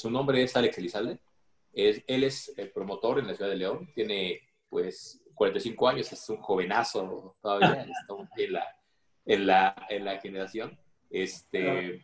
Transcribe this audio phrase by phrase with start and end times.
[0.00, 1.18] Su nombre es Alex Elizalde.
[1.74, 3.90] Es, él es el promotor en la ciudad de León.
[3.94, 6.10] Tiene, pues, 45 años.
[6.10, 7.86] Es un jovenazo todavía.
[8.00, 8.66] Estamos en la,
[9.26, 10.78] en la, en la generación.
[11.10, 12.02] Este,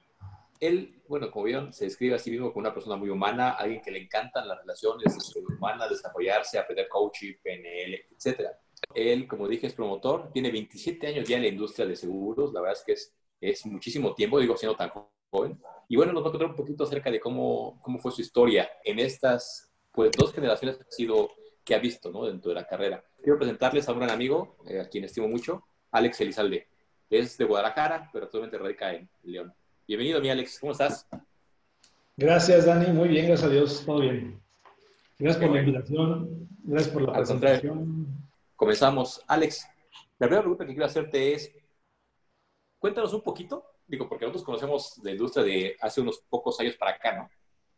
[0.60, 3.80] él, bueno, como vieron, se describe a sí mismo como una persona muy humana, alguien
[3.80, 8.50] que le encantan las relaciones humanas, desarrollarse, aprender coaching, PNL, etc.
[8.94, 12.60] Él, como dije, es promotor, tiene 27 años ya en la industria de seguros, la
[12.60, 14.90] verdad es que es, es muchísimo tiempo, digo, siendo tan
[15.30, 15.60] joven.
[15.88, 18.68] Y bueno, nos va a contar un poquito acerca de cómo, cómo fue su historia
[18.84, 21.30] en estas pues, dos generaciones que ha, sido,
[21.64, 22.24] que ha visto ¿no?
[22.24, 23.04] dentro de la carrera.
[23.22, 26.68] Quiero presentarles a un gran amigo, eh, a quien estimo mucho, Alex Elizalde.
[27.08, 29.54] Es de Guadalajara, pero actualmente radica en León.
[29.86, 30.58] Bienvenido, mi Alex.
[30.58, 31.06] ¿Cómo estás?
[32.16, 32.92] Gracias, Dani.
[32.92, 33.82] Muy bien, gracias a Dios.
[33.86, 34.40] Todo bien.
[35.18, 36.48] Gracias por la invitación.
[36.64, 38.06] Gracias por la presentación.
[38.56, 39.22] Comenzamos.
[39.28, 39.66] Alex,
[40.18, 41.52] la primera pregunta que quiero hacerte es,
[42.78, 46.92] cuéntanos un poquito, digo, porque nosotros conocemos la industria de hace unos pocos años para
[46.92, 47.30] acá, ¿no?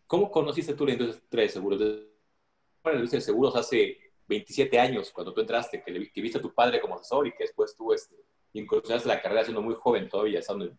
[0.06, 1.80] ¿Cómo conociste tú la industria de seguros?
[1.80, 6.80] La industria de seguros hace 27 años, cuando tú entraste, que, viste a tu padre
[6.80, 8.16] como asesor y que después tú este,
[8.54, 10.78] incursionaste la carrera siendo muy joven todavía, estando en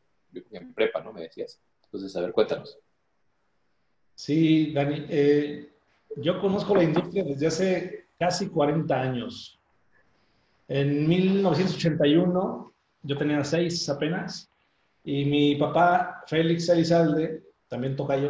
[0.52, 1.13] en prepa, ¿no?
[1.13, 1.59] Me decías.
[1.86, 2.77] Entonces, a ver, cuéntanos.
[4.16, 5.69] Sí, Dani, eh,
[6.17, 9.59] yo conozco la industria desde hace casi 40 años.
[10.67, 14.48] En 1981, yo tenía seis apenas,
[15.09, 18.29] y mi papá, Félix Elizalde, también toca yo,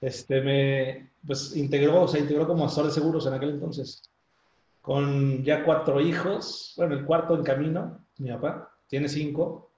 [0.00, 4.02] este, me pues, integró, se integró como asesor de seguros en aquel entonces,
[4.82, 9.70] con ya cuatro hijos, bueno, el cuarto en camino, mi papá, tiene cinco,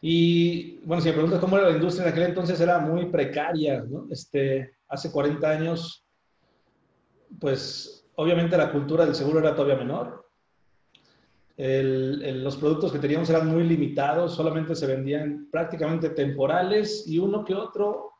[0.00, 3.82] y bueno, si me preguntas cómo era la industria en aquel entonces, era muy precaria,
[3.82, 4.06] ¿no?
[4.10, 6.04] Este, hace 40 años,
[7.40, 10.27] pues obviamente la cultura del seguro era todavía menor.
[11.58, 17.54] Los productos que teníamos eran muy limitados, solamente se vendían prácticamente temporales y uno que
[17.54, 18.12] otro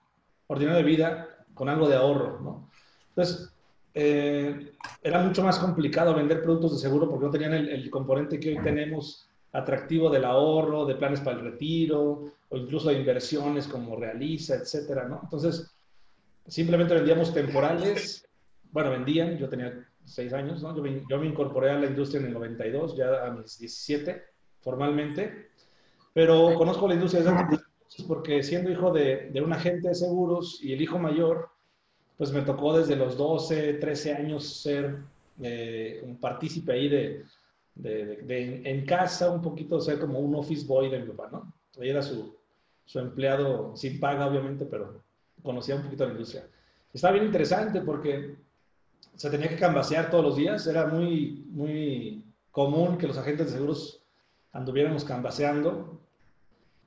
[0.48, 2.70] ordinario de vida con algo de ahorro, ¿no?
[3.10, 3.52] Entonces,
[3.94, 4.72] eh,
[5.02, 8.50] era mucho más complicado vender productos de seguro porque no tenían el, el componente que
[8.50, 13.96] hoy tenemos atractivo del ahorro, de planes para el retiro, o incluso de inversiones como
[13.96, 15.20] realiza, etcétera, ¿no?
[15.22, 15.74] Entonces,
[16.46, 18.28] simplemente vendíamos temporales,
[18.72, 20.74] bueno, vendían, yo tenía seis años, ¿no?
[20.74, 24.22] Yo me, yo me incorporé a la industria en el 92, ya a mis 17,
[24.60, 25.50] formalmente,
[26.12, 27.60] pero conozco la industria desde antes
[28.06, 31.48] porque siendo hijo de, de un agente de seguros y el hijo mayor,
[32.16, 34.98] pues me tocó desde los 12, 13 años ser
[35.40, 37.24] eh, un partícipe ahí de,
[37.74, 41.52] de, en casa un poquito ser como un office boy de mi papá, ¿no?
[41.80, 42.36] Ahí era su,
[42.84, 45.02] su empleado sin paga, obviamente, pero
[45.42, 46.46] conocía un poquito la industria.
[46.92, 48.36] Estaba bien interesante porque
[49.18, 53.52] se tenía que cambasear todos los días, era muy, muy común que los agentes de
[53.52, 54.00] seguros
[54.52, 56.00] anduviéramos cambaseando,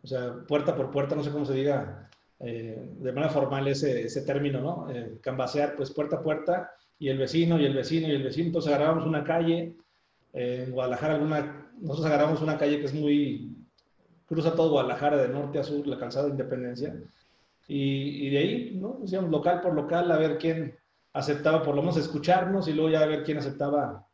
[0.01, 4.03] o sea, puerta por puerta, no sé cómo se diga eh, de manera formal ese,
[4.05, 4.89] ese término, ¿no?
[4.89, 8.47] Eh, cambasear, pues puerta a puerta, y el vecino, y el vecino, y el vecino,
[8.47, 9.75] entonces agarrábamos una calle,
[10.33, 13.57] en Guadalajara, alguna, nosotros agarramos una calle que es muy,
[14.25, 16.95] cruza todo Guadalajara de norte a sur, la calzada de Independencia,
[17.67, 18.99] y, y de ahí, ¿no?
[19.01, 20.79] Decíamos local por local a ver quién
[21.13, 24.05] aceptaba por lo menos escucharnos y luego ya ver quién aceptaba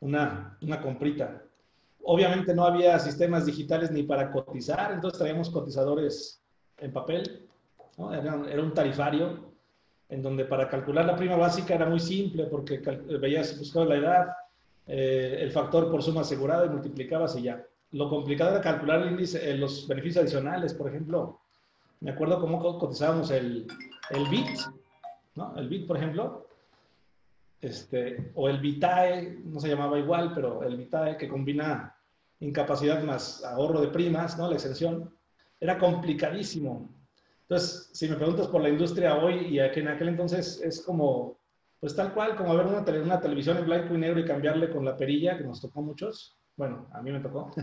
[0.00, 1.42] una, una comprita.
[2.02, 6.42] Obviamente no había sistemas digitales ni para cotizar, entonces traíamos cotizadores
[6.78, 7.46] en papel,
[7.98, 8.12] ¿no?
[8.12, 9.50] era, era, un tarifario
[10.08, 12.78] en donde para calcular la prima básica era muy simple porque
[13.20, 14.28] veías, buscabas la edad,
[14.86, 17.64] eh, el factor por suma asegurada y multiplicabas y ya.
[17.92, 21.40] Lo complicado era calcular el índice, eh, los beneficios adicionales, por ejemplo.
[22.00, 23.66] Me acuerdo cómo cotizábamos el,
[24.10, 24.58] el BIT,
[25.40, 25.58] ¿no?
[25.58, 26.46] El BIT, por ejemplo,
[27.60, 31.96] este, o el VITAE, no se llamaba igual, pero el VITAE que combina
[32.40, 34.48] incapacidad más ahorro de primas, ¿no?
[34.48, 35.12] La exención.
[35.58, 36.88] Era complicadísimo.
[37.42, 41.40] Entonces, si me preguntas por la industria hoy y en aquel entonces es como
[41.80, 44.84] pues tal cual, como ver una, una televisión en blanco y negro y cambiarle con
[44.84, 46.36] la perilla, que nos tocó muchos.
[46.56, 47.50] Bueno, a mí me tocó.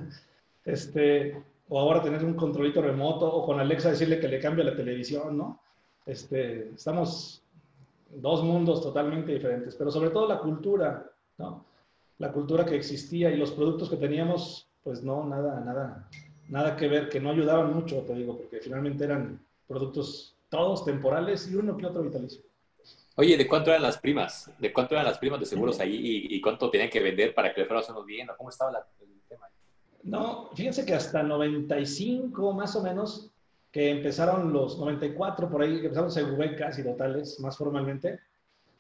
[0.65, 4.75] Este, o ahora tener un controlito remoto, o con Alexa decirle que le cambie la
[4.75, 5.61] televisión, ¿no?
[6.05, 7.41] Este, estamos
[8.09, 11.65] dos mundos totalmente diferentes, pero sobre todo la cultura, ¿no?
[12.17, 16.09] La cultura que existía y los productos que teníamos, pues no, nada, nada,
[16.49, 21.49] nada que ver, que no ayudaban mucho, te digo, porque finalmente eran productos todos temporales
[21.51, 22.41] y uno que otro vitalicio.
[23.15, 24.51] Oye, ¿de cuánto eran las primas?
[24.59, 27.61] ¿De cuánto eran las primas de seguros ahí y, cuánto tenían que vender para que
[27.61, 28.27] le fuera haciendo bien?
[28.37, 29.47] ¿Cómo estaba el tema?
[30.03, 33.31] No, fíjense que hasta 95 más o menos,
[33.77, 38.19] que empezaron los 94 por ahí, que empezaron segubecas y totales más formalmente,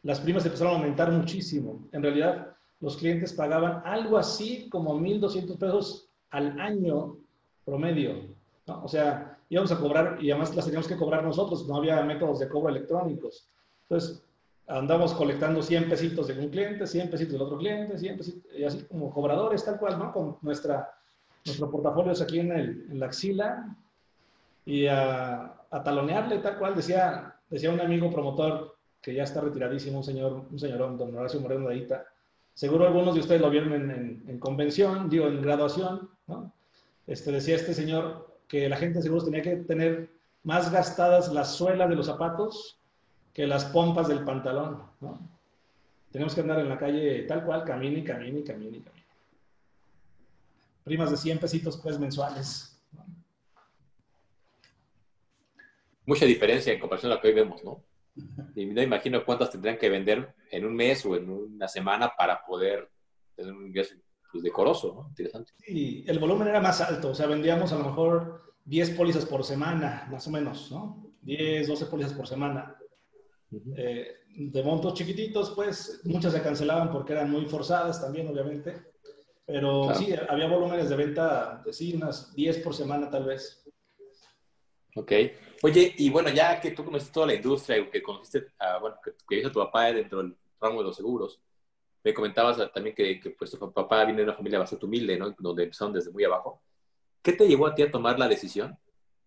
[0.01, 1.87] las primas empezaron a aumentar muchísimo.
[1.91, 7.15] En realidad, los clientes pagaban algo así como 1.200 pesos al año
[7.63, 8.35] promedio.
[8.65, 8.83] ¿no?
[8.83, 12.39] O sea, íbamos a cobrar y además las teníamos que cobrar nosotros, no había métodos
[12.39, 13.47] de cobro electrónicos.
[13.83, 14.23] Entonces,
[14.65, 18.63] andamos colectando 100 pesitos de un cliente, 100 pesitos del otro cliente, 100 pesitos, y
[18.63, 20.11] así como cobradores, tal cual, ¿no?
[20.11, 20.91] Con nuestra,
[21.45, 23.77] nuestro portafolio aquí en, el, en la axila
[24.67, 30.03] y a, talonearle, tal cual, decía, decía un amigo promotor que ya está retiradísimo, un
[30.03, 32.05] señor, un señorón, don Horacio Moreno de Aita.
[32.53, 36.51] Seguro algunos de ustedes lo vieron en, en, en convención, digo, en graduación, ¿no?
[37.05, 40.09] Este, decía este señor que la gente seguro tenía que tener
[40.43, 42.77] más gastadas las suelas de los zapatos
[43.33, 45.17] que las pompas del pantalón, ¿no?
[46.11, 49.05] Tenemos que andar en la calle tal cual, camine, camine, camine, camine.
[50.83, 52.77] Primas de 100 pesitos, pues, mensuales.
[52.91, 53.05] ¿no?
[56.07, 57.83] Mucha diferencia en comparación a lo que hoy vemos, ¿no?
[58.55, 62.43] Y no imagino cuántas tendrían que vender en un mes o en una semana para
[62.43, 62.89] poder
[63.35, 63.93] tener un ingreso
[64.31, 65.09] pues, decoroso, ¿no?
[65.09, 65.51] Interesante.
[65.59, 69.43] Sí, el volumen era más alto, o sea, vendíamos a lo mejor 10 pólizas por
[69.43, 71.11] semana, más o menos, ¿no?
[71.21, 72.75] 10, 12 pólizas por semana.
[73.51, 73.73] Uh -huh.
[73.77, 78.81] eh, de montos chiquititos, pues muchas se cancelaban porque eran muy forzadas también, obviamente.
[79.45, 79.99] Pero claro.
[79.99, 83.67] sí, había volúmenes de venta, sí, unas 10 por semana tal vez.
[84.95, 85.11] Ok.
[85.63, 89.13] Oye, y bueno, ya que tú conociste toda la industria, que conociste, a, bueno, que,
[89.27, 91.39] que tu papá dentro del ramo de los seguros,
[92.03, 95.35] me comentabas también que, que pues, tu papá viene de una familia bastante humilde, ¿no?
[95.37, 96.61] Donde empezaron desde muy abajo.
[97.21, 98.77] ¿Qué te llevó a ti a tomar la decisión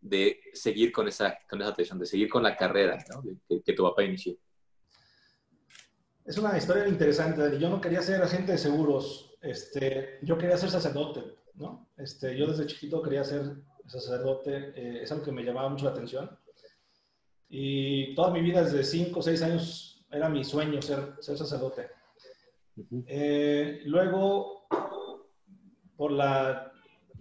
[0.00, 3.23] de seguir con esa, con esa tradición, de seguir con la carrera ¿no?
[3.23, 4.35] que, que, tu papá inició?
[6.25, 7.59] Es una historia interesante.
[7.59, 9.37] Yo no quería ser agente de seguros.
[9.43, 11.23] Este, yo quería ser sacerdote,
[11.55, 11.91] ¿no?
[11.99, 13.56] Este, yo desde chiquito quería ser
[13.91, 14.73] sacerdote.
[14.75, 16.31] Eh, es algo que me llamaba mucho la atención.
[17.49, 21.91] Y toda mi vida, desde 5 o 6 años, era mi sueño ser, ser sacerdote.
[22.77, 23.05] Uh -huh.
[23.07, 24.67] eh, luego,
[25.97, 26.73] por la,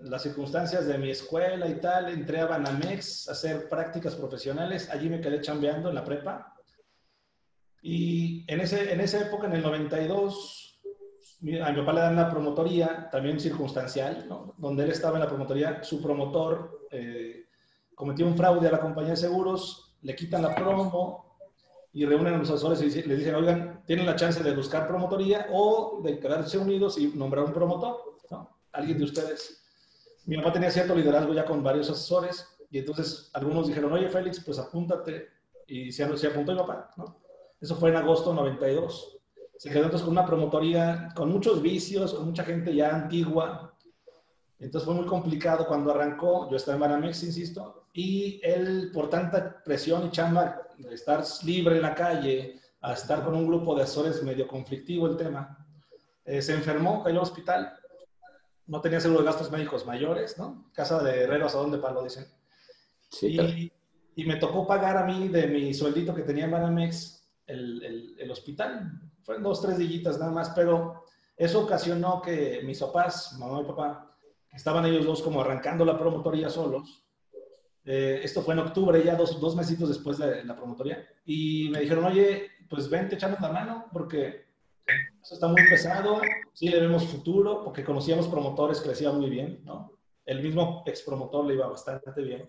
[0.01, 4.89] las circunstancias de mi escuela y tal, entré a Banamex a hacer prácticas profesionales.
[4.89, 6.55] Allí me quedé chambeando en la prepa.
[7.81, 10.68] Y en, ese, en esa época, en el 92,
[11.41, 14.53] a mi papá le dan una promotoría, también circunstancial, ¿no?
[14.57, 17.45] donde él estaba en la promotoría, su promotor eh,
[17.95, 21.37] cometió un fraude a la compañía de seguros, le quitan la promo
[21.93, 25.47] y reúnen a los asesores y le dicen, oigan, tienen la chance de buscar promotoría
[25.51, 28.57] o de quedarse unidos y nombrar un promotor, ¿no?
[28.73, 29.63] alguien de ustedes.
[30.25, 34.39] Mi papá tenía cierto liderazgo ya con varios asesores y entonces algunos dijeron, oye Félix,
[34.41, 35.29] pues apúntate.
[35.65, 37.19] Y se, se apuntó mi papá, ¿no?
[37.61, 39.18] Eso fue en agosto 92.
[39.59, 43.75] Se quedó entonces con una promotoría con muchos vicios, con mucha gente ya antigua.
[44.57, 46.49] Entonces fue muy complicado cuando arrancó.
[46.49, 51.75] Yo estaba en Banamex, insisto, y él, por tanta presión y chamba de estar libre
[51.75, 55.67] en la calle, a estar con un grupo de asesores medio conflictivo el tema,
[56.23, 57.73] eh, se enfermó, cayó al hospital.
[58.65, 60.71] No tenía seguro de gastos médicos mayores, ¿no?
[60.73, 62.01] Casa de herreros, ¿a dónde palo?
[62.01, 62.27] Dicen.
[63.09, 63.73] Sí, y,
[64.15, 68.15] y me tocó pagar a mí de mi sueldito que tenía en Banamex el, el,
[68.19, 69.08] el, hospital.
[69.29, 71.05] Fueron dos, tres dillitas nada más, pero
[71.37, 74.17] eso ocasionó que mis papás, mamá y papá,
[74.51, 77.05] estaban ellos dos como arrancando la promotoría solos.
[77.85, 81.07] Eh, esto fue en octubre, ya dos, dos mesitos después de la promotoría.
[81.25, 84.47] Y me dijeron, oye, pues vente, echamos la mano, porque
[85.21, 86.21] eso está muy pesado,
[86.51, 89.91] sí le vemos futuro, porque conocíamos promotores iba muy bien, ¿no?
[90.25, 92.47] El mismo ex promotor le iba bastante bien.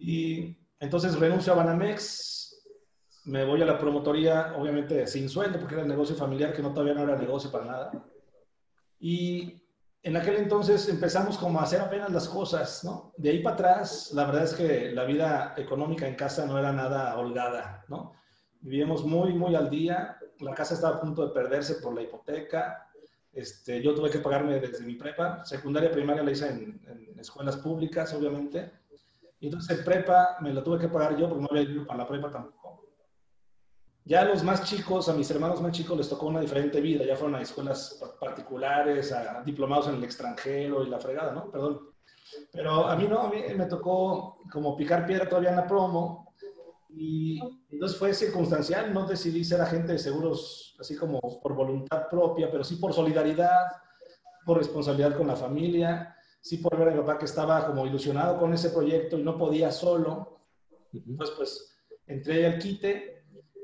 [0.00, 2.55] Y entonces renuncio a Banamex,
[3.26, 6.72] me voy a la promotoría, obviamente sin sueldo, porque era el negocio familiar, que no
[6.72, 7.92] todavía no era negocio para nada.
[8.98, 9.62] Y
[10.02, 13.12] en aquel entonces empezamos como a hacer apenas las cosas, ¿no?
[13.16, 16.72] De ahí para atrás, la verdad es que la vida económica en casa no era
[16.72, 18.12] nada holgada, ¿no?
[18.60, 20.16] Vivíamos muy, muy al día.
[20.38, 22.88] La casa estaba a punto de perderse por la hipoteca.
[23.32, 25.44] Este, yo tuve que pagarme desde mi prepa.
[25.44, 26.80] Secundaria, primaria la hice en,
[27.18, 28.72] escuelas públicas, obviamente.
[29.40, 32.08] Y entonces prepa me la tuve que pagar yo porque no había ido para la
[32.08, 32.55] prepa tampoco.
[34.08, 37.04] Ya a los más chicos, a mis hermanos más chicos les tocó una diferente vida,
[37.04, 41.50] ya fueron a escuelas particulares, a diplomados en el extranjero y la fregada, ¿no?
[41.50, 41.90] Perdón.
[42.52, 46.32] Pero a mí no, a mí me tocó como picar piedra todavía en la promo
[46.88, 52.48] y entonces fue circunstancial, no decidí ser agente de seguros así como por voluntad propia,
[52.48, 53.72] pero sí por solidaridad,
[54.44, 58.38] por responsabilidad con la familia, sí por ver a mi papá que estaba como ilusionado
[58.38, 60.42] con ese proyecto y no podía solo.
[60.92, 63.15] Entonces pues entré al quite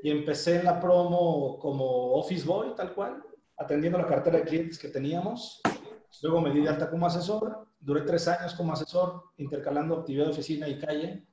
[0.03, 3.23] y empecé en la promo como office boy, tal cual,
[3.55, 5.61] atendiendo la cartera de clientes que teníamos.
[6.21, 10.31] Luego me di de alta como asesor, duré tres años como asesor, intercalando actividad de
[10.31, 11.25] oficina y calle.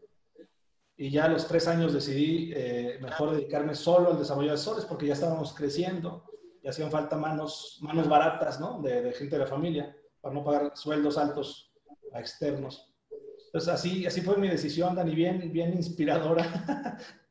[0.96, 4.84] Y ya a los tres años decidí eh, mejor dedicarme solo al desarrollo de asesores
[4.84, 6.24] porque ya estábamos creciendo
[6.62, 8.80] y hacían falta manos, manos baratas, ¿no?
[8.80, 11.72] De, de gente de la familia para no pagar sueldos altos
[12.12, 12.94] a externos.
[13.46, 16.96] Entonces así, así fue mi decisión, Dani, bien, bien inspiradora.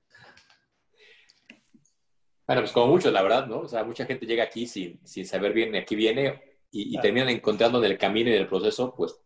[2.49, 3.59] Bueno, pues como muchos, la verdad, ¿no?
[3.59, 6.99] O sea, mucha gente llega aquí sin, sin saber bien a qué viene y, y
[6.99, 9.19] terminan encontrando en el camino y en el proceso, pues,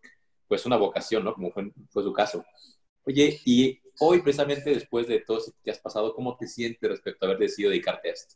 [0.46, 1.34] pues una vocación, ¿no?
[1.34, 2.44] Como fue, fue su caso.
[3.06, 7.26] Oye, y hoy precisamente después de todo esto que has pasado, ¿cómo te sientes respecto
[7.26, 8.36] a haber decidido dedicarte a esto?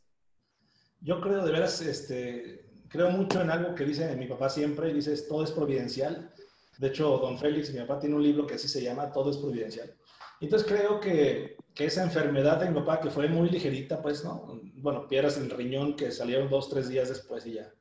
[1.02, 5.14] Yo creo, de veras, este, creo mucho en algo que dice mi papá siempre, dice,
[5.28, 6.32] todo es providencial.
[6.78, 9.36] De hecho, don Félix, mi papá tiene un libro que así se llama, Todo es
[9.36, 9.94] providencial.
[10.40, 14.60] Entonces creo que, que, esa enfermedad de mi papá, que fue muy ligerita, pues, ¿no?
[14.74, 17.72] Bueno, piedras en el riñón que salieron dos, tres días después y ya.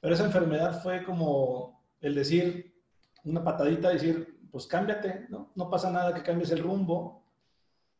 [0.00, 2.74] Pero esa enfermedad fue como el decir,
[3.24, 5.52] una patadita, decir, pues cámbiate, ¿no?
[5.54, 7.24] No pasa nada que cambies el rumbo.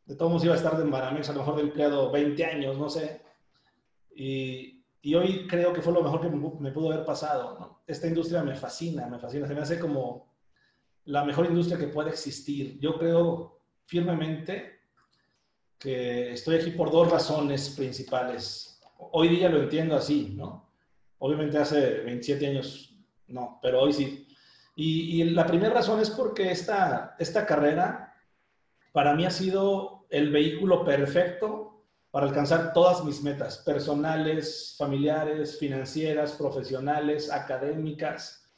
[0.06, 2.76] De todos modos iba a estar de Maramex, a lo mejor de empleado 20 años,
[2.76, 3.22] no sé.
[4.14, 7.82] Y, y hoy creo que fue lo mejor que me, pudo haber pasado, ¿no?
[7.86, 9.46] Esta industria me fascina, me fascina.
[9.46, 10.34] Se me hace como
[11.04, 12.78] la mejor industria que puede existir.
[12.80, 14.77] Yo creo firmemente
[15.78, 18.80] que estoy aquí por dos razones principales.
[18.98, 20.68] Hoy día lo entiendo así, ¿no?
[21.18, 22.94] Obviamente hace 27 años
[23.28, 24.26] no, pero hoy sí.
[24.74, 28.14] Y, y la primera razón es porque esta, esta carrera
[28.92, 36.32] para mí ha sido el vehículo perfecto para alcanzar todas mis metas personales, familiares, financieras,
[36.32, 38.50] profesionales, académicas.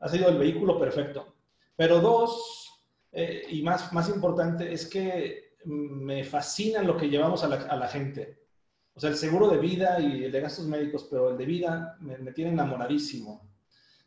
[0.00, 1.34] Ha sido el vehículo perfecto.
[1.76, 7.48] Pero dos, eh, y más, más importante, es que me fascina lo que llevamos a
[7.48, 8.46] la, gente.
[8.94, 11.96] O sea, el seguro de vida y el de gastos médicos, pero el de vida
[12.00, 13.48] me, tiene enamoradísimo.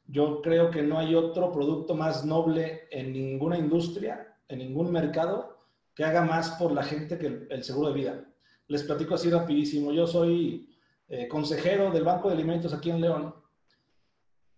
[0.07, 5.59] Yo creo que no hay otro producto más noble en ninguna industria, en ningún mercado,
[5.93, 8.25] que haga más por la gente que el, el seguro de vida.
[8.67, 9.91] Les platico así rapidísimo.
[9.91, 10.67] Yo soy
[11.07, 13.35] eh, consejero del Banco de Alimentos aquí en León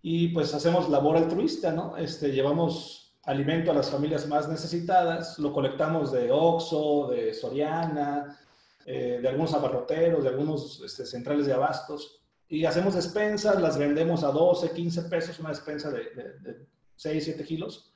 [0.04, 1.98] y pues hacemos labor altruista, ¿no?
[1.98, 8.38] Este, llevamos alimento a las familias más necesitadas, lo colectamos de Oxxo, de Soriana,
[8.86, 14.24] eh, de algunos abarroteros, de algunos este, centrales de abastos y hacemos despensas, las vendemos
[14.24, 17.92] a 12, 15 pesos, una despensa de, de, de 6, 7 kilos.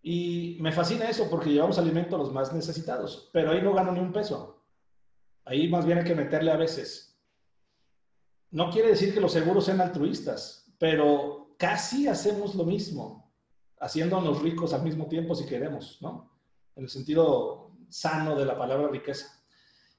[0.00, 3.92] Y me fascina eso porque llevamos alimento a los más necesitados, pero ahí no gano
[3.92, 4.64] ni un peso.
[5.44, 7.20] Ahí más bien hay que meterle a veces.
[8.50, 13.31] No quiere decir que los seguros sean altruistas, pero casi hacemos lo mismo,
[13.82, 16.30] haciéndonos ricos al mismo tiempo si queremos, ¿no?
[16.76, 19.42] En el sentido sano de la palabra riqueza.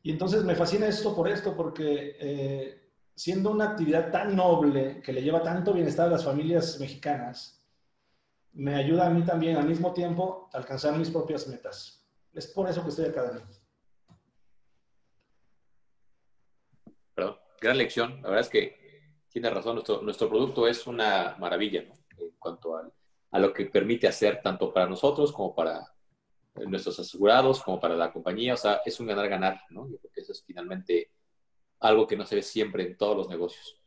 [0.01, 5.11] Y entonces me fascina esto por esto, porque eh, siendo una actividad tan noble que
[5.11, 7.61] le lleva tanto bienestar a las familias mexicanas,
[8.53, 12.07] me ayuda a mí también al mismo tiempo a alcanzar mis propias metas.
[12.33, 13.47] Es por eso que estoy acá, Daniel.
[17.13, 18.21] Perdón, gran lección.
[18.21, 18.77] La verdad es que
[19.27, 19.75] tiene razón.
[19.75, 21.93] Nuestro, nuestro producto es una maravilla ¿no?
[22.17, 22.89] en cuanto a,
[23.33, 25.93] a, lo que permite hacer tanto para nosotros como para
[26.67, 28.53] nuestros asegurados, como para la compañía.
[28.53, 29.61] O sea, es un ganar-ganar.
[29.69, 29.89] ¿no?
[29.89, 31.11] Yo creo que eso es finalmente
[31.79, 33.79] algo que no se ve siempre en todos los negocios.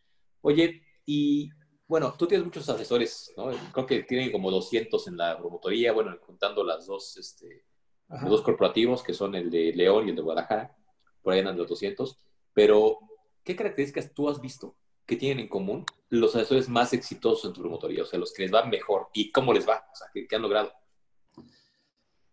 [0.43, 1.51] Oye, y
[1.89, 3.51] bueno, tú tienes muchos asesores, ¿no?
[3.73, 7.65] Creo que tienen como 200 en la promotoría, bueno, contando las dos, este,
[8.09, 10.77] los dos corporativos, que son el de León y el de Guadalajara,
[11.23, 12.19] por ahí andan los 200.
[12.53, 12.99] Pero,
[13.45, 14.77] ¿qué características tú has visto
[15.07, 18.03] que tienen en común los asesores más exitosos en tu promotoría?
[18.03, 20.37] O sea, los que les va mejor y cómo les va, o sea, ¿qué, qué
[20.37, 20.73] han logrado?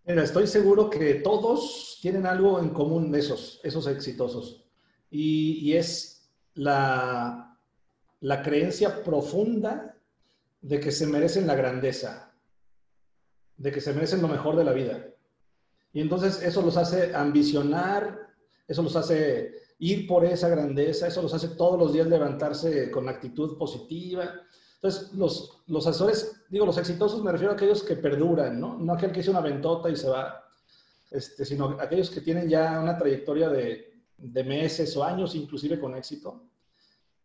[0.05, 4.65] Mira, estoy seguro que todos tienen algo en común esos, esos exitosos.
[5.09, 7.57] Y, y es la,
[8.19, 9.97] la creencia profunda
[10.61, 12.33] de que se merecen la grandeza,
[13.57, 15.07] de que se merecen lo mejor de la vida.
[15.93, 18.27] Y entonces eso los hace ambicionar,
[18.67, 23.09] eso los hace ir por esa grandeza, eso los hace todos los días levantarse con
[23.09, 24.33] actitud positiva.
[24.75, 28.77] Entonces, los, los asesores, digo, los exitosos me refiero a aquellos que perduran, ¿no?
[28.77, 30.43] No aquel que hizo una ventota y se va,
[31.09, 35.95] este, sino aquellos que tienen ya una trayectoria de, de meses o años, inclusive con
[35.95, 36.43] éxito.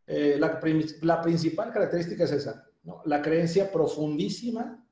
[0.07, 0.61] Eh, la,
[1.02, 3.02] la, principal característica es esa, ¿no?
[3.05, 4.85] la creencia profundísima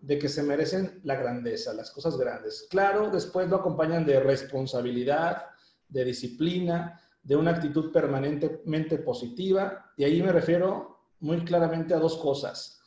[0.00, 2.66] de que se merecen la grandeza, las cosas grandes.
[2.68, 5.44] Claro, después lo acompañan de responsabilidad,
[5.88, 12.16] de disciplina, de una actitud permanentemente positiva, y ahí me refiero muy claramente a dos
[12.16, 12.80] cosas.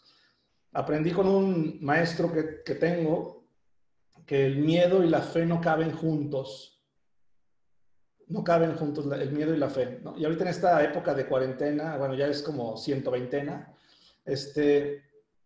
[0.71, 3.45] Aprendí con un maestro que, que tengo
[4.25, 6.77] que el miedo y la fe no caben juntos
[8.27, 10.01] no caben juntos el miedo y la fe.
[10.17, 13.65] Y ahorita en esta época de cuarentena, bueno, ya es como 120,
[14.25, 15.03] este,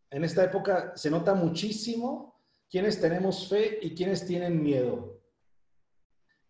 [0.10, 5.21] en esta época se nota muchísimo quiénes tenemos fe y quiénes tienen miedo.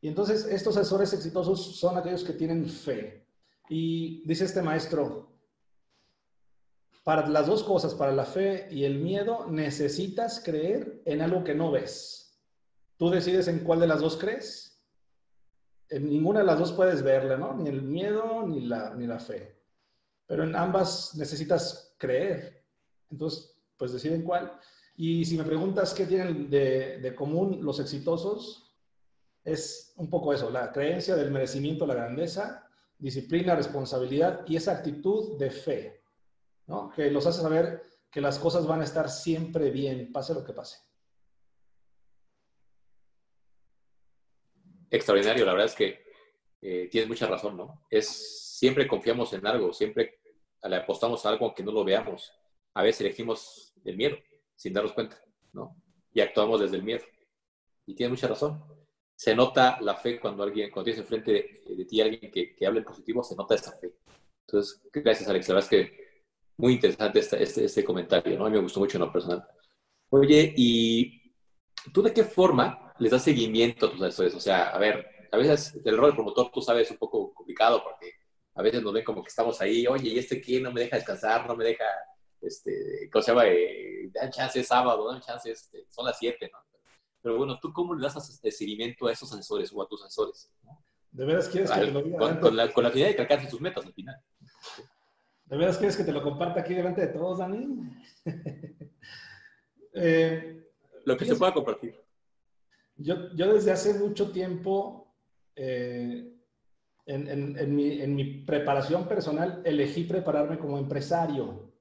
[0.01, 3.27] Y entonces estos asesores exitosos son aquellos que tienen fe.
[3.69, 5.31] Y dice este maestro,
[7.03, 11.53] para las dos cosas, para la fe y el miedo, necesitas creer en algo que
[11.53, 12.39] no ves.
[12.97, 14.83] Tú decides en cuál de las dos crees.
[15.89, 17.53] En ninguna de las dos puedes verla, ¿no?
[17.53, 19.59] Ni el miedo ni la, ni la fe.
[20.25, 22.63] Pero en ambas necesitas creer.
[23.09, 24.51] Entonces, pues deciden cuál.
[24.95, 28.70] Y si me preguntas qué tienen de, de común los exitosos,
[29.43, 32.67] es un poco eso, la creencia del merecimiento, la grandeza,
[32.97, 36.03] disciplina, responsabilidad y esa actitud de fe,
[36.67, 36.89] ¿no?
[36.91, 40.53] que los hace saber que las cosas van a estar siempre bien, pase lo que
[40.53, 40.77] pase.
[44.89, 46.03] Extraordinario, la verdad es que
[46.61, 47.85] eh, tienes mucha razón, ¿no?
[47.89, 50.19] Es siempre confiamos en algo, siempre
[50.61, 52.33] apostamos a algo aunque no lo veamos.
[52.73, 54.17] A veces elegimos el miedo
[54.55, 55.17] sin darnos cuenta,
[55.53, 55.81] ¿no?
[56.13, 57.05] Y actuamos desde el miedo.
[57.85, 58.61] Y tienes mucha razón
[59.21, 62.65] se nota la fe cuando alguien, cuando tienes enfrente de, de ti alguien que, que
[62.65, 63.93] habla en positivo, se nota esa fe.
[64.47, 66.23] Entonces, gracias Alex, la verdad es que
[66.57, 68.47] muy interesante este, este, este comentario, ¿no?
[68.47, 69.47] A mí me gustó mucho en lo personal.
[70.09, 71.35] Oye, ¿y
[71.93, 74.33] tú de qué forma les das seguimiento a tus asesores?
[74.33, 77.31] O sea, a ver, a veces el rol de promotor, tú sabes, es un poco
[77.31, 78.13] complicado porque
[78.55, 80.59] a veces nos ven como que estamos ahí, oye, ¿y este qué?
[80.59, 81.85] No me deja descansar, no me deja,
[82.41, 83.47] este, ¿cómo se llama?
[83.49, 86.70] Eh, dan chance sábado, dan chance, este, son las 7, ¿no?
[87.21, 90.51] Pero bueno, ¿tú cómo le das seguimiento a esos asesores o a tus asesores?
[91.11, 92.17] ¿De veras quieres que te lo diga?
[92.17, 94.15] Con, con, la, con la finalidad de que alcancen sus metas al final.
[95.45, 97.67] ¿De veras quieres que te lo comparta aquí delante de todos, Dani?
[99.93, 100.63] eh,
[101.05, 101.99] lo que se pueda compartir.
[102.95, 105.13] Yo, yo desde hace mucho tiempo,
[105.55, 106.33] eh,
[107.05, 111.73] en, en, en, mi, en mi preparación personal, elegí prepararme como empresario.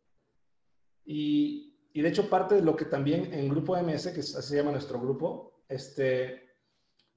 [1.05, 4.57] Y, y de hecho parte de lo que también en Grupo MS, que así se
[4.57, 6.51] llama nuestro grupo, este,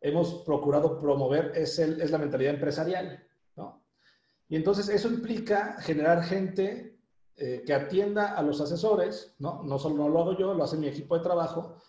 [0.02, 3.26] hemos procurado promover es, el, es la mentalidad empresarial,
[3.56, 3.84] ¿no?
[4.50, 7.00] Y entonces eso implica generar gente
[7.36, 9.64] eh, que atienda a los asesores, ¿no?
[9.64, 11.82] No solo lo hago yo, lo hace mi equipo de trabajo,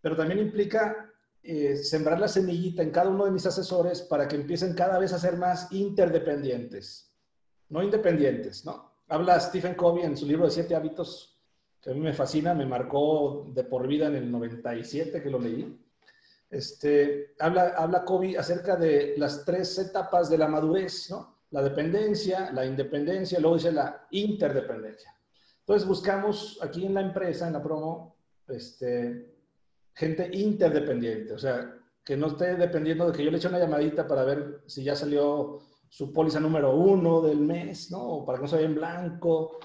[0.00, 1.10] pero también implica
[1.42, 5.12] eh, sembrar la semillita en cada uno de mis asesores para que empiecen cada vez
[5.12, 7.14] a ser más interdependientes,
[7.68, 8.90] no independientes, ¿no?
[9.08, 11.39] Habla Stephen Covey en su libro de siete hábitos
[11.80, 15.38] que a mí me fascina, me marcó de por vida en el 97 que lo
[15.38, 15.78] leí.
[16.50, 21.40] Este, habla, habla Kobe acerca de las tres etapas de la madurez, ¿no?
[21.50, 25.14] La dependencia, la independencia, luego dice la interdependencia.
[25.60, 28.16] Entonces buscamos aquí en la empresa, en la promo,
[28.48, 29.34] este,
[29.94, 34.06] gente interdependiente, o sea, que no esté dependiendo de que yo le eche una llamadita
[34.06, 38.00] para ver si ya salió su póliza número uno del mes, ¿no?
[38.00, 39.58] O para que no se vea en blanco,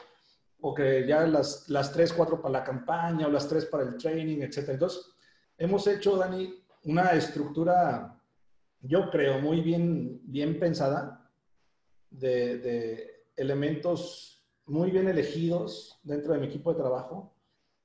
[0.67, 3.97] o que ya las, las tres, cuatro para la campaña o las tres para el
[3.97, 4.69] training, etc.
[4.69, 5.05] Entonces,
[5.59, 8.19] hemos hecho, Dani, una estructura,
[8.81, 11.29] yo creo, muy bien, bien pensada
[12.09, 17.35] de, de elementos muy bien elegidos dentro de mi equipo de trabajo,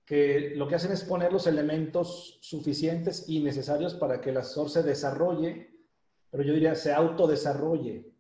[0.06, 4.70] que lo que hacen es poner los elementos suficientes y necesarios para que el asesor
[4.70, 5.70] se desarrolle,
[6.30, 8.10] pero yo diría se autodesarrolle.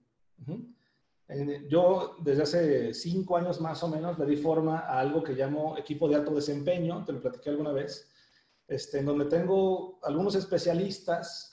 [0.46, 0.69] Uh
[1.68, 5.76] yo desde hace cinco años más o menos le di forma a algo que llamo
[5.78, 8.08] equipo de alto desempeño, te lo platiqué alguna vez,
[8.66, 11.52] este, en donde tengo algunos especialistas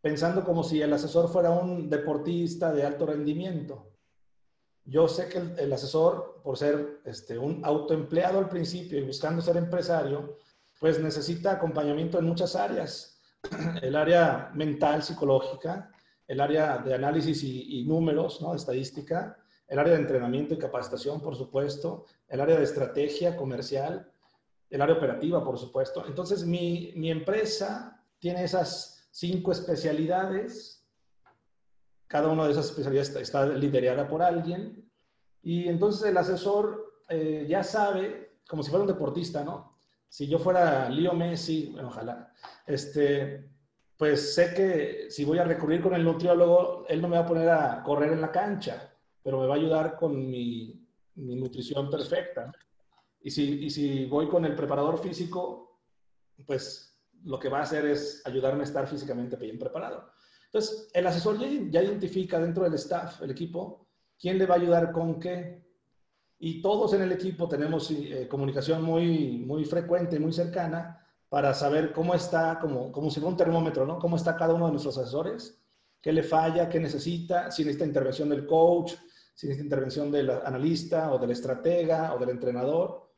[0.00, 3.90] pensando como si el asesor fuera un deportista de alto rendimiento.
[4.84, 9.56] Yo sé que el, asesor, por ser este, un autoempleado al principio y buscando ser
[9.56, 10.38] empresario,
[10.78, 13.18] pues necesita acompañamiento en muchas áreas.
[13.82, 15.90] El área mental, psicológica,
[16.26, 18.54] el área de análisis y, números, ¿no?
[18.54, 19.36] estadística,
[19.68, 24.10] el área de entrenamiento y capacitación, por supuesto, el área de estrategia comercial,
[24.70, 26.04] el área operativa, por supuesto.
[26.06, 30.84] Entonces, mi, mi empresa tiene esas cinco especialidades.
[32.06, 34.90] Cada una de esas especialidades está, liderada por alguien.
[35.42, 39.76] Y entonces el asesor eh, ya sabe, como si fuera un deportista, ¿no?
[40.08, 42.32] Si yo fuera Leo Messi, ojalá,
[42.66, 43.50] este,
[44.04, 47.26] pues sé que si voy a recurrir con el nutriólogo, él no me va a
[47.26, 52.52] poner a correr en la cancha, pero me va a ayudar con mi, nutrición perfecta.
[53.22, 55.80] Y si, y si voy con el preparador físico,
[56.44, 60.10] pues lo que va a hacer es ayudarme a estar físicamente bien preparado.
[60.44, 61.38] Entonces, el asesor
[61.70, 63.88] ya, identifica dentro del staff, el equipo,
[64.20, 65.64] quién le va a ayudar con qué.
[66.40, 71.03] Y todos en el equipo tenemos eh, comunicación muy, muy frecuente, muy cercana,
[71.34, 73.98] para saber cómo está, como, como si fuera un termómetro, ¿no?
[73.98, 75.60] Cómo está cada uno de nuestros asesores,
[76.00, 78.92] qué le falla, qué necesita, si necesita intervención del coach,
[79.34, 83.10] si necesita intervención del analista o del estratega o del entrenador.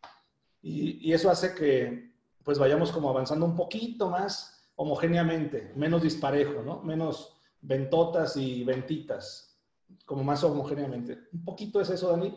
[0.63, 6.63] Y, y eso hace que pues vayamos como avanzando un poquito más homogéneamente, menos disparejo,
[6.63, 6.81] ¿no?
[6.81, 9.59] Menos ventotas y ventitas,
[10.07, 11.19] como más homogéneamente.
[11.35, 12.35] Un poquito es eso, Dani.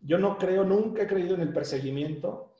[0.00, 2.51] yo no creo, nunca he creído en el perseguimiento.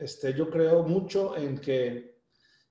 [0.00, 2.22] Este, yo creo mucho en que,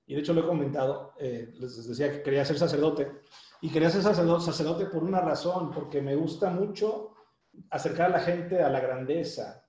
[0.04, 3.22] y de hecho lo he comentado, eh, les decía que quería ser sacerdote,
[3.60, 7.14] y quería ser sacerdote, por una razón, porque me gusta mucho
[7.70, 9.64] acercar a la gente a la grandeza,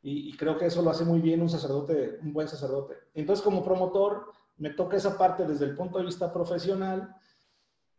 [0.00, 2.94] y, creo que eso lo hace muy bien un sacerdote, un buen sacerdote.
[3.14, 7.14] Entonces, como promotor, me toca esa parte desde el punto de vista profesional,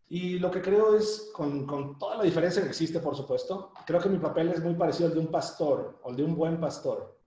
[0.08, 4.02] y lo que creo es, con, con, toda la diferencia que existe, por supuesto, creo
[4.02, 6.60] que mi papel es muy parecido al de un pastor o al de un buen
[6.60, 7.19] pastor,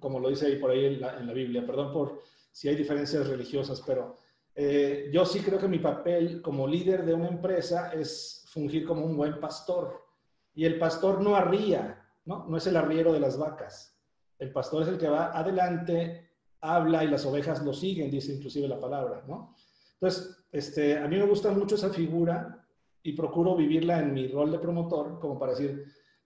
[0.00, 1.66] como lo dice ahí por ahí en la, en la Biblia.
[1.66, 2.20] Perdón por
[2.52, 4.16] si hay diferencias religiosas, pero
[4.54, 9.04] eh, yo sí creo que mi papel como líder de una empresa es fungir como
[9.04, 10.00] un buen pastor.
[10.54, 12.46] Y el pastor no arría, ¿no?
[12.48, 13.98] No es el arriero de las vacas.
[14.38, 16.30] El pastor es el que va adelante,
[16.60, 19.54] habla y las ovejas lo siguen, dice inclusive la palabra, ¿no?
[19.94, 22.66] Entonces, este, a mí me gusta mucho esa figura
[23.02, 25.84] y procuro vivirla en mi rol de promotor, como para decir,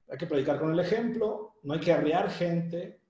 [0.09, 3.00] hay que predicar con el ejemplo, no hay que arrear gente,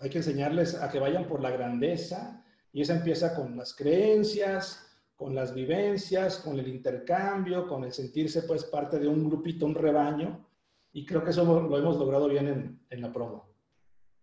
[0.00, 4.84] hay que enseñarles a que vayan por la grandeza, y esa empieza con las creencias,
[5.16, 9.74] con las vivencias, con el intercambio, con el sentirse pues parte de un grupito, un
[9.74, 10.46] rebaño,
[10.92, 13.48] y creo que eso lo, hemos logrado bien en, en, la promo.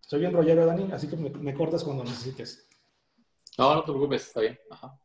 [0.01, 2.67] Soy bien rollero, Dani, así que me, me cortas cuando necesites.
[3.57, 4.59] No, no te preocupes, está bien.
[4.69, 4.97] Ajá.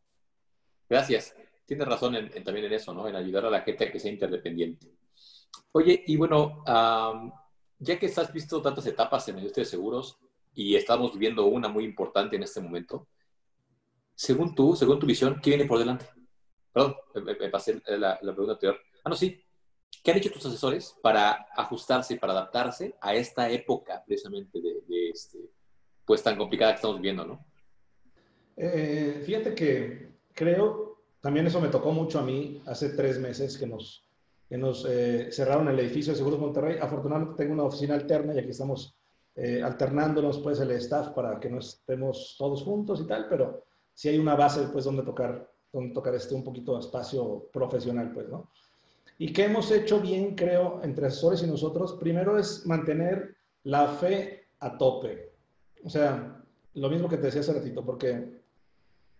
[0.89, 1.35] Gracias.
[1.67, 3.09] Tienes razón en, en, también en eso, ¿no?
[3.09, 4.93] En ayudar a la gente a que sea interdependiente.
[5.73, 7.33] Oye, y bueno, um,
[7.79, 10.19] ya que estás visto tantas etapas en el industria de seguros
[10.57, 13.07] y estamos viviendo una muy importante en este momento,
[14.15, 16.07] según tú, según tu visión, ¿qué viene por delante?
[16.73, 18.81] Perdón, me, me pasé la, la, pregunta anterior.
[19.05, 19.39] Ah, no, sí.
[20.03, 25.11] ¿Qué han hecho tus asesores para ajustarse, para adaptarse a esta época precisamente de, de
[25.11, 25.39] este,
[26.07, 27.47] pues tan complicada que estamos viviendo, ¿no?
[28.57, 33.67] Eh, fíjate que creo, también eso me tocó mucho a mí hace tres meses que
[33.67, 34.09] nos,
[34.49, 36.79] que nos eh, cerraron el edificio de Seguros Monterrey.
[36.81, 38.96] Afortunadamente tengo una oficina alterna y aquí estamos
[39.37, 44.09] eh, alternándonos pues el staff para que no estemos todos juntos y tal, pero sí
[44.09, 48.29] hay una base pues donde tocar, donde tocar este un poquito de espacio profesional pues,
[48.29, 48.51] ¿no?
[49.19, 51.95] ¿Y qué hemos hecho bien, creo, entre asesores y nosotros?
[51.95, 55.33] Primero es mantener la fe a tope.
[55.85, 56.43] O sea,
[56.75, 58.43] lo mismo que te decía hace ratito, porque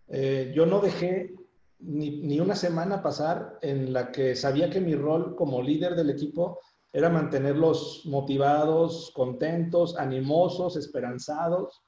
[0.09, 1.35] eh, yo no dejé
[1.79, 6.11] ni, ni, una semana pasar en la que sabía que mi rol como líder del
[6.11, 6.59] equipo
[6.93, 11.83] era mantenerlos motivados, contentos, animosos, esperanzados.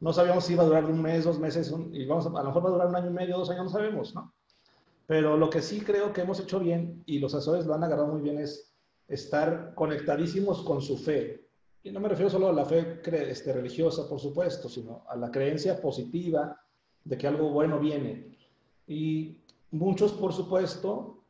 [0.00, 2.42] No sabíamos si iba a durar un mes, dos meses, un, y vamos a, a,
[2.42, 4.34] lo mejor va a durar un año y medio, dos años, no sabemos, ¿no?
[5.06, 8.08] Pero lo que sí creo que hemos hecho bien, y los asesores lo han agarrado
[8.08, 8.72] muy bien, es
[9.08, 11.48] estar conectadísimos con su fe.
[11.82, 15.30] Y no me refiero solo a la fe este, religiosa, por supuesto, sino a la
[15.30, 16.56] creencia positiva,
[17.04, 18.38] de que algo bueno viene.
[18.86, 21.24] Y muchos, por supuesto,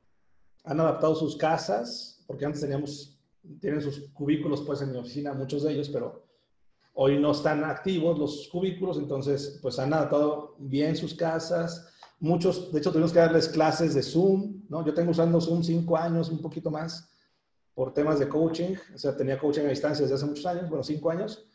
[0.64, 3.20] han adaptado sus casas, porque antes teníamos,
[3.60, 6.24] tienen sus cubículos pues en mi oficina, muchos de ellos, pero
[6.94, 11.92] hoy no están activos los cubículos, entonces pues han adaptado bien sus casas.
[12.20, 14.82] Muchos, de hecho, tuvimos que darles clases de Zoom, ¿no?
[14.82, 17.10] Yo tengo usando Zoom cinco años, un poquito más,
[17.74, 20.82] por temas de coaching, o sea, tenía coaching a distancia desde hace muchos años, bueno,
[20.82, 21.46] cinco años.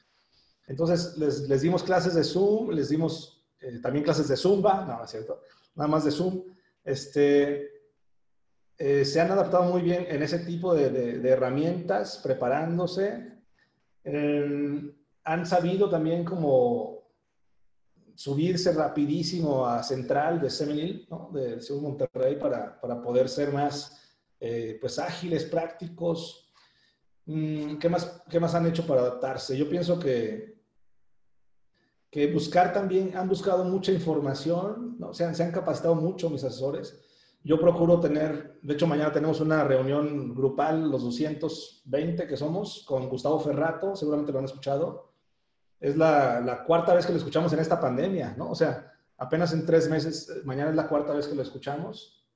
[0.68, 5.04] Entonces, les, les dimos clases de Zoom, les dimos eh, también clases de Zumba, no,
[5.04, 5.42] es cierto,
[5.74, 6.44] nada más de Zoom.
[6.84, 7.77] Este,
[8.78, 13.34] eh, se han adaptado muy bien en ese tipo de, de, de herramientas, preparándose.
[14.04, 16.98] Eh, han sabido también como
[18.16, 21.30] subirse rapidísimo a Central de Seminil, ¿no?
[21.34, 24.02] de Según Monterrey, para, para, poder ser más
[24.40, 26.52] eh, pues ágiles, prácticos.
[27.26, 29.58] Mm, ¿Qué más, ¿Qué más han hecho para adaptarse?
[29.58, 30.58] Yo pienso que
[32.10, 35.14] que buscar también, han buscado mucha información, ¿no?
[35.14, 37.00] se, han, se han capacitado mucho mis asesores.
[37.48, 43.08] Yo procuro tener, de hecho mañana tenemos una reunión grupal, los 220 que somos, con
[43.08, 45.14] Gustavo Ferrato, seguramente lo han escuchado.
[45.80, 48.50] Es la, la cuarta vez que lo escuchamos en esta pandemia, ¿no?
[48.52, 52.28] O sea, apenas en tres meses, mañana es la cuarta vez que lo escuchamos.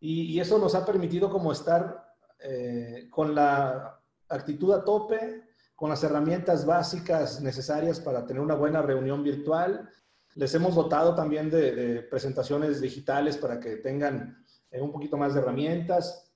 [0.00, 5.42] Y, y eso nos ha permitido como estar eh, con la actitud a tope,
[5.74, 9.86] con las herramientas básicas necesarias para tener una buena reunión virtual.
[10.34, 15.40] Les hemos dotado también de, presentaciones digitales para que tengan eh, un poquito más de
[15.40, 16.32] herramientas.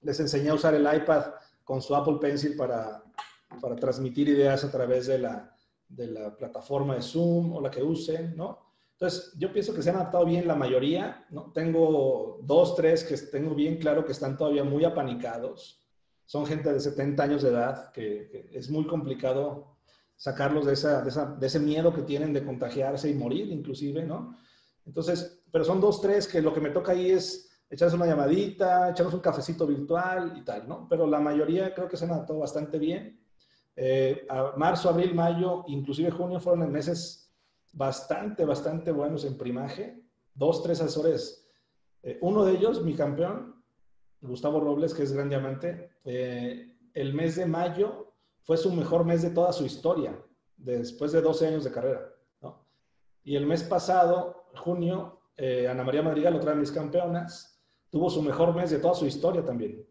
[0.00, 1.26] Les enseñé a usar el iPad
[1.64, 3.02] con su Apple Pencil para,
[3.60, 5.54] para transmitir ideas a través de la,
[5.88, 8.72] de la plataforma de Zoom o la que usen, ¿no?
[8.92, 11.50] Entonces, yo pienso que se han adaptado bien la mayoría, ¿no?
[11.52, 15.82] Tengo dos, tres que tengo bien claro que están todavía muy apanicados
[16.32, 19.71] son gente de 70 años de edad, que es muy complicado
[20.22, 24.04] sacarlos de, esa, de, esa, de, ese miedo que tienen de contagiarse y morir inclusive,
[24.04, 24.36] ¿no?
[24.86, 28.90] Entonces, pero son dos, tres que lo que me toca ahí es echarles una llamadita,
[28.90, 30.86] echarnos un cafecito virtual y tal, ¿no?
[30.88, 33.20] Pero la mayoría creo que se han adaptado bastante bien.
[33.74, 34.24] Eh,
[34.58, 37.34] marzo, abril, mayo, inclusive junio fueron meses
[37.72, 40.04] bastante, bastante buenos en primaje.
[40.32, 41.50] Dos, tres asesores.
[42.04, 43.60] Eh, uno de ellos, mi campeón,
[44.20, 48.11] Gustavo Robles, que es gran diamante, eh, el mes de mayo
[48.42, 50.20] fue su mejor mes de toda su historia,
[50.56, 52.08] después de 12 años de carrera.
[53.24, 58.54] Y el mes pasado, junio, Ana María Madrigal, otra de mis campeonas, tuvo su mejor
[58.54, 59.86] mes de toda su historia también.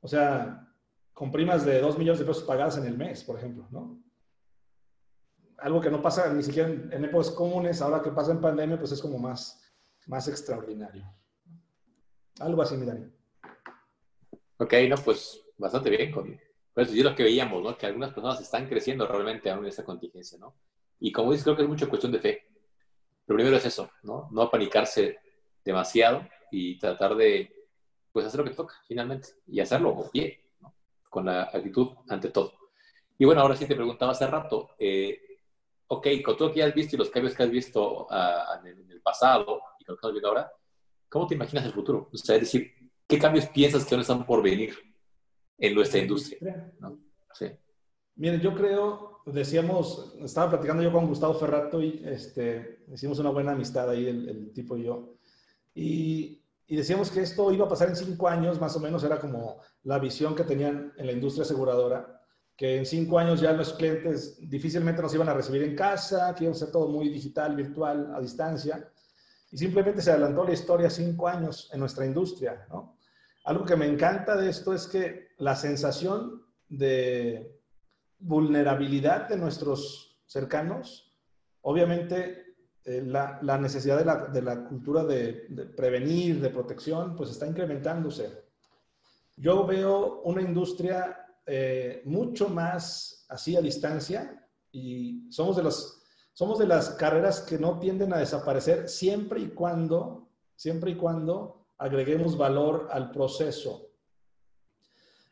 [0.00, 0.68] O sea,
[1.12, 4.02] con primas de 2 millones de pesos pagadas en el mes, por ejemplo, ¿no?
[5.58, 8.92] Algo que no pasa ni siquiera en, épocas comunes, ahora que pasa en pandemia, pues
[8.92, 9.62] es como más,
[10.06, 11.04] más extraordinario.
[12.40, 13.06] Algo así, mi Dani.
[14.58, 16.10] Ok, no, pues bastante bien.
[16.10, 16.36] Con,
[16.74, 17.76] pues es lo que veíamos, ¿no?
[17.76, 20.54] Que algunas personas están creciendo realmente aún en esta contingencia, ¿no?
[21.00, 22.46] Y como dices, creo que es mucha cuestión de fe.
[23.26, 24.28] Lo primero es eso, ¿no?
[24.30, 25.18] No apanicarse
[25.64, 27.52] demasiado y tratar de,
[28.12, 30.34] pues, hacer lo que toca, finalmente, y hacerlo bien
[31.08, 32.54] con la actitud ante todo.
[33.18, 35.20] Y bueno, ahora sí te preguntaba hace rato, eh,
[35.88, 38.90] ok, con todo lo que has visto y los cambios que has visto ah, en,
[38.90, 40.52] el pasado y con lo que estamos viendo ahora,
[41.08, 42.08] ¿cómo te imaginas el futuro?
[42.10, 42.72] O sea, es decir,
[43.06, 44.74] ¿qué cambios piensas que aún están por venir
[45.68, 46.72] en nuestra industria?
[46.80, 46.98] ¿no?
[47.32, 47.46] Sí.
[48.16, 53.52] Miren, yo creo, decíamos, estaba platicando yo con Gustavo Ferrato y este, hicimos una buena
[53.52, 55.14] amistad ahí, el, el tipo y yo.
[55.74, 59.18] Y y decíamos que esto iba a pasar en cinco años, más o menos era
[59.18, 62.22] como la visión que tenían en la industria aseguradora,
[62.56, 66.44] que en cinco años ya los clientes difícilmente nos iban a recibir en casa, que
[66.44, 68.90] iba a ser todo muy digital, virtual, a distancia.
[69.50, 72.66] Y simplemente se adelantó la historia cinco años en nuestra industria.
[72.70, 72.96] ¿no?
[73.44, 77.60] Algo que me encanta de esto es que la sensación de
[78.20, 81.12] vulnerabilidad de nuestros cercanos,
[81.62, 83.98] obviamente eh, la, necesidad
[84.32, 88.44] de la, cultura de, prevenir, de protección, pues está incrementándose.
[89.36, 96.60] Yo veo una industria eh, mucho más así a distancia y somos de, los, somos
[96.60, 102.38] de las carreras que no tienden a desaparecer siempre y cuando, siempre y cuando agreguemos
[102.38, 103.91] valor al proceso.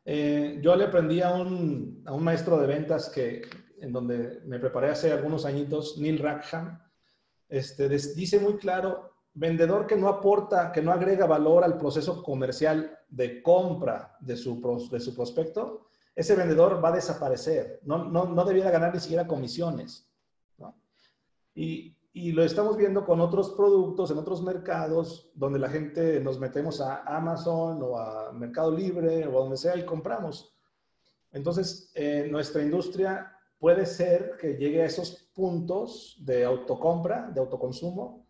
[0.04, 3.42] Eh, yo le aprendí a un, a un maestro de ventas que,
[3.80, 6.80] en donde me preparé hace algunos añitos, Neil Rackham,
[7.48, 12.98] este, dice muy claro, vendedor que no aporta, que no agrega valor al proceso comercial
[13.08, 17.80] de compra de su, de su prospecto, ese vendedor va a desaparecer.
[17.84, 20.06] No, no, no debiera ganar ni siquiera comisiones.
[21.54, 26.38] Y, y, lo estamos viendo con otros productos en otros mercados donde la gente nos
[26.38, 30.56] metemos a Amazon o a Mercado Libre o a donde sea y compramos.
[31.32, 31.92] Entonces,
[32.30, 38.26] nuestra industria puede ser que llegue a esos puntos de autocompra, de autoconsumo,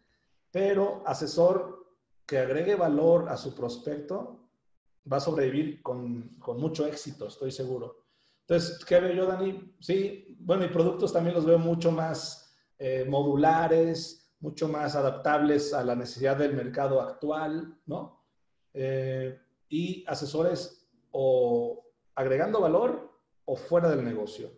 [0.51, 1.87] pero asesor
[2.27, 4.41] que agregue valor a su prospecto
[5.11, 8.05] va a sobrevivir con, mucho éxito, estoy seguro.
[8.43, 9.75] Entonces, ¿qué veo yo, Dani?
[9.81, 12.50] Sí, bueno, y productos también los veo mucho más
[12.81, 18.25] eh, modulares, mucho más adaptables a la necesidad del mercado actual, ¿no?
[18.75, 19.39] Eh,
[19.69, 24.51] y asesores o agregando valor o fuera del negocio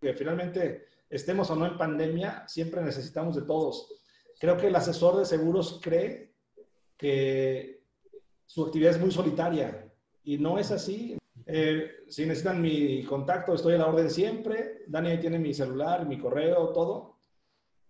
[0.00, 4.02] que finalmente estemos o no en pandemia, siempre necesitamos de todos.
[4.38, 6.34] Creo que el asesor de seguros cree
[6.96, 7.84] que
[8.46, 9.92] su actividad es muy solitaria
[10.24, 11.18] y no es así.
[11.52, 14.84] Eh, si necesitan mi contacto, estoy a la orden siempre.
[14.86, 17.18] Dani tiene mi celular, mi correo, todo.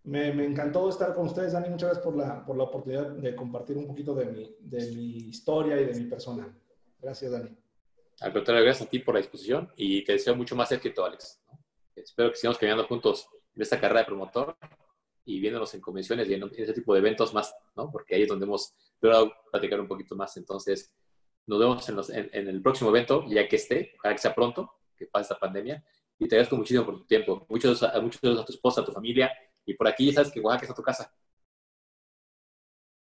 [0.05, 1.69] Me, encantó estar con ustedes, Dani.
[1.69, 5.17] Muchas gracias por la, por la oportunidad de compartir un poquito de mi, de mi
[5.29, 6.53] historia y de mi persona.
[7.01, 7.57] Gracias, Dani.
[8.21, 11.41] Al contrario, gracias a ti por la disposición y te deseo mucho más éxito, Alex
[12.03, 14.57] espero que sigamos caminando juntos en esta carrera de promotor
[15.25, 17.91] y viéndonos en convenciones y en, ese tipo de eventos más, ¿no?
[17.91, 20.37] Porque ahí es donde hemos logrado platicar un poquito más.
[20.37, 20.93] Entonces,
[21.51, 21.59] nos
[21.89, 25.39] vemos en, el próximo evento, ya que esté, ojalá que sea pronto, que pase esta
[25.39, 25.83] pandemia.
[26.17, 27.45] Y te agradezco muchísimo por tu tiempo.
[27.49, 29.33] Muchos, muchos a tu esposa, a tu familia.
[29.67, 31.13] Y por aquí, ya sabes que Oaxaca es a tu casa.